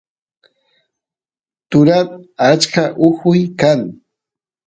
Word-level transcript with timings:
turat 1.69 2.09
achka 2.49 2.83
ujuy 3.05 3.41
kan 3.59 3.79